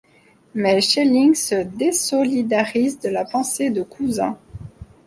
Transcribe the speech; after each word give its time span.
Mais 0.55 0.81
Schelling 0.81 1.35
se 1.35 1.53
désolidarise 1.53 2.99
de 3.01 3.09
la 3.09 3.23
pensée 3.23 3.69
de 3.69 3.83
Cousin. 3.83 4.35